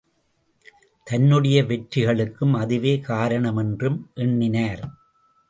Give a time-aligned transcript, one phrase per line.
[1.07, 4.83] தன்னுடைய வெற்றிகளுக்கும் அதுவே காரணமென்றும் எண்ணினார்.